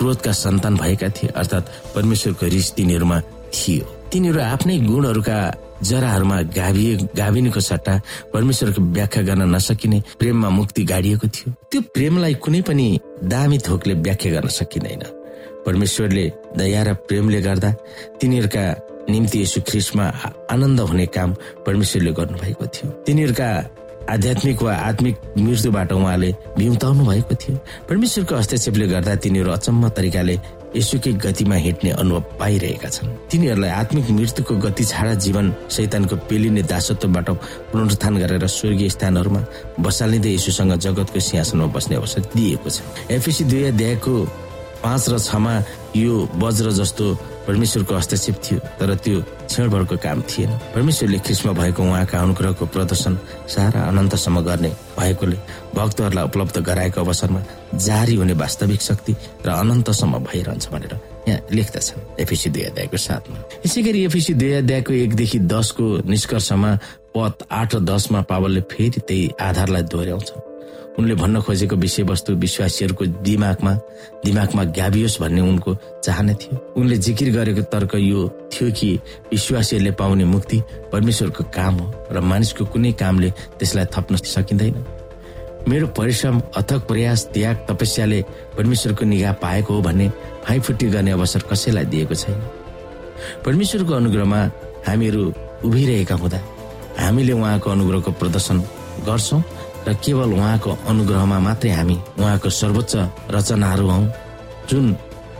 क्रोधका 0.00 0.32
सन्तान 0.32 0.76
भएका 0.80 1.08
थिए 1.12 1.30
अर्थात् 1.36 1.70
परमेश्वरको 1.94 2.46
रिस 2.48 2.72
तिनीहरूमा 2.74 3.18
थियो। 3.52 3.84
तिनीहरू 4.12 4.40
आफ्नै 4.40 4.76
गुणहरूका 4.88 5.38
जराहरूमा 5.80 6.36
गाभिए 6.56 6.96
गाभिनेको 7.16 7.60
सट्टा 7.60 7.94
परमेश्वरको 8.32 8.80
व्याख्या 8.96 9.22
गर्न 9.28 9.42
नसकिने 9.54 9.98
प्रेममा 10.18 10.48
मुक्ति 10.50 10.82
गाडिएको 10.84 11.26
थियो। 11.28 11.48
त्यो 11.70 11.80
प्रेमलाई 11.94 12.34
कुनै 12.42 12.60
पनि 12.68 12.86
दामी 13.24 13.58
थोकले 13.58 13.94
व्याख्या 14.04 14.32
गर्न 14.32 14.48
सकिँदैन। 14.48 15.02
परमेश्वरले 15.66 16.24
दया 16.56 16.82
र 16.82 16.94
प्रेमले 17.08 17.40
गर्दा 17.42 17.70
तिनीहरूका 18.20 18.64
निम्ति 19.10 19.42
यसो 19.42 19.60
ख्रिसमा 19.68 20.04
आनन्द 20.50 20.80
हुने 20.80 21.06
काम 21.06 21.30
परमेश्वरले 21.66 22.12
गर्नुभएको 22.12 22.66
थियो। 22.66 22.90
तिनीहरूका 23.06 23.48
आध्यात्मिक 24.08 24.62
वा 24.62 24.74
आत्मिक 24.74 25.16
मृत्युबाट 25.38 25.92
उहाँले 25.92 26.30
बिउताउनु 26.58 27.04
भएको 27.04 27.34
थियो। 27.34 27.56
परमेश्वरको 27.88 28.34
हस्तक्षेपले 28.36 28.86
गर्दा 28.86 29.14
तिनीहरू 29.22 29.50
अचम्म 29.50 29.88
तरिकाले 29.92 30.34
यसुकै 30.76 31.12
गतिमा 31.18 31.54
हिँड्ने 31.54 31.90
अनुभव 31.90 32.22
पाइरहेका 32.38 32.88
छन्। 32.88 33.08
तिनीहरूलाई 33.30 33.70
आत्मिक 33.70 34.10
मृत्युको 34.10 34.54
गति 34.64 34.84
छाडा 34.84 35.14
जीवन 35.24 35.46
शैतानको 35.70 36.16
पेलिने 36.30 36.62
दासत्वबाट 36.62 37.28
पुनरुत्थान 37.70 38.14
गरेर 38.22 38.46
स्वर्गीय 38.46 38.88
स्थानहरूमा 38.94 39.40
बसालिँदै 39.82 40.30
यसुसँग 40.34 40.72
जगतको 40.78 41.20
सिंहासनमा 41.20 41.66
बस्ने 41.74 41.96
अवसर 41.96 42.20
दिएको 42.34 42.68
छ। 42.70 42.82
एफिसी 43.10 43.44
दुई 43.50 43.62
अध्यायको 43.74 44.14
पाँच 44.82 45.08
र 45.10 45.18
छमा 45.18 45.54
यो 45.96 46.14
वज्र 46.38 46.70
जस्तो 46.72 47.04
परमेश्वरको 47.50 47.94
हस्तक्षेप 47.94 48.36
थियो 48.46 48.58
तर 48.78 48.94
त्यो 49.02 49.20
क्षणभरको 49.50 49.96
काम 49.98 50.22
थिएन। 50.30 50.50
परमेश्वरले 50.74 51.18
ख्रिस्मा 51.26 51.52
भएको 51.52 51.82
उहाँका 51.82 52.18
अनुग्रहको 52.22 52.66
प्रदर्शन 52.70 53.18
सारा 53.50 53.80
अनन्तसम्म 53.90 54.40
गर्ने 54.46 54.70
भएकोले 54.98 55.38
भक्तहरूलाई 55.74 56.24
उपलब्ध 56.24 56.58
गराएको 56.62 57.00
अवसरमा 57.00 57.40
जारी 57.74 58.14
हुने 58.14 58.34
वास्तविक 58.38 58.82
शक्ति 58.82 59.12
र 59.46 59.48
अनन्तसम्म 59.50 60.18
भइरहन्छ 60.24 60.68
भनेर 60.72 60.94
यहाँ 61.28 61.40
लेख्दछन्। 61.52 62.22
एफिसी 62.22 62.50
दुई 62.50 62.62
अध्यायको 62.70 62.96
साथमा 62.96 63.38
यसै 63.66 63.82
गरी 63.82 64.04
एफिसी 64.04 64.34
दुई 64.34 64.52
अध्यायको 64.62 64.92
एकदेखि 64.92 65.38
दसको 65.50 65.86
निष्कर्षमा 66.06 66.70
पद 67.16 67.44
आठ 67.50 67.74
र 67.74 67.80
दसमा 67.90 68.20
पावलले 68.30 68.60
फेरि 68.70 69.00
त्यही 69.00 69.30
आधारलाई 69.40 69.82
दोहोऱ्याउँछ। 69.90 70.49
उनले 70.98 71.14
भन्न 71.14 71.40
खोजेको 71.40 71.76
विषयवस्तु 71.76 72.34
विश्वासीहरूको 72.36 73.04
दिमागमा 73.24 73.72
दिमागमा 74.24 74.62
ग्याबियोस् 74.76 75.20
भन्ने 75.20 75.40
उनको 75.40 75.70
चाहना 76.04 76.32
थियो। 76.34 76.54
उनले 76.76 76.96
जिकिर 76.96 77.28
गरेको 77.36 77.62
तर्क 77.72 77.94
यो 77.94 78.20
थियो 78.52 78.70
कि 78.72 78.88
विश्वासीहरूले 79.32 79.90
पाउने 79.96 80.24
मुक्ति 80.24 80.62
परमेश्वरको 80.92 81.44
काम 81.54 81.74
हो 81.78 81.86
र 82.12 82.20
मानिसको 82.20 82.64
कुनै 82.72 82.92
कामले 82.92 83.30
त्यसलाई 83.58 83.86
थप्न 83.94 84.16
सकिँदैन। 84.16 84.74
मेरो 85.68 85.86
परिश्रम 85.96 86.40
अथक 86.56 86.86
प्रयास 86.88 87.24
त्याग 87.34 87.56
तपस्याले 87.68 88.20
परमेश्वरको 88.56 89.04
निगाह 89.04 89.32
पाएको 89.44 89.74
हो 89.74 89.80
भन्ने 89.82 90.08
फाइफुट्टी 90.44 90.86
गर्ने 90.88 91.10
अवसर 91.10 91.40
कसैलाई 91.50 91.84
दिएको 91.92 92.14
छैन। 92.14 92.40
परमेश्वरको 93.44 93.92
अनुग्रहमा 93.94 94.40
हामीहरू 94.88 95.22
उभिरहेका 95.64 96.14
हुँदा 96.14 96.40
हामीले 96.98 97.32
उहाँको 97.32 97.70
अनुग्रहको 97.70 98.10
प्रदर्शन 98.20 98.58
गर्छौँ 99.06 99.40
र 99.86 99.94
केवल 100.04 100.32
उहाँको 100.32 100.70
अनुग्रहमा 100.88 101.38
मात्रै 101.46 101.70
हामी 101.70 101.96
उहाँको 102.18 102.48
सर्वोच्च 102.60 102.92
रचनाहरू 103.34 103.86
हौ 103.90 104.02
जुन 104.70 104.96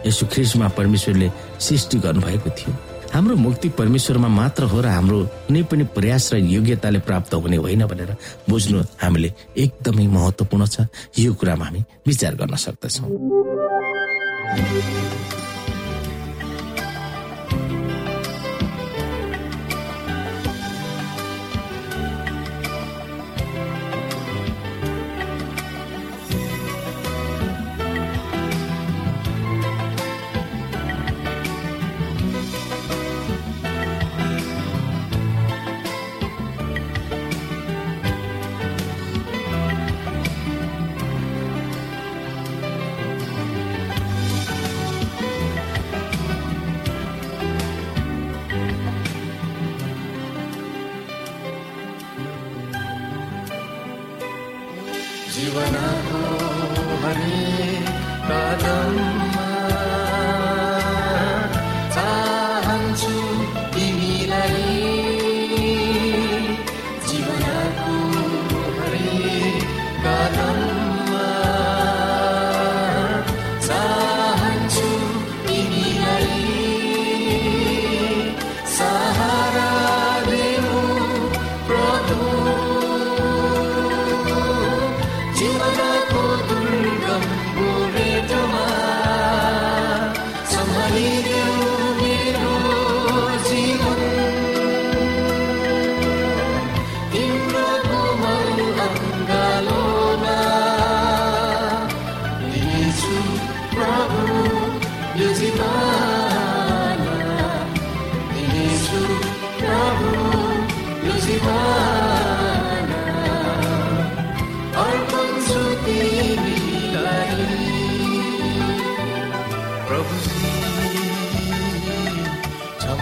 यसो 0.06 0.26
ख्रिसमा 0.32 0.68
परमेश्वरले 0.78 1.28
सृष्टि 1.60 1.98
गर्नुभएको 2.04 2.50
थियो। 2.58 2.72
हाम्रो 3.12 3.34
मुक्ति 3.36 3.68
परमेश्वरमा 3.78 4.28
मात्र 4.30 4.64
हो 4.70 4.80
र 4.80 4.86
हाम्रो 4.86 5.18
कुनै 5.46 5.62
पनि 5.70 5.84
प्रयास 5.96 6.32
र 6.32 6.36
योग्यताले 6.46 6.98
प्राप्त 7.08 7.34
हुने 7.34 7.56
होइन 7.56 7.82
भनेर 7.90 8.10
बुझ्नु 8.48 8.78
हामीले 9.02 9.30
एकदमै 9.58 10.06
महत्वपूर्ण 10.06 10.66
छ। 10.66 10.86
यो 11.18 11.34
कुरामा 11.34 11.64
हामी 11.64 11.80
विचार 12.06 12.34
गर्न 12.40 12.54
सक्दछौँ। 12.56 13.08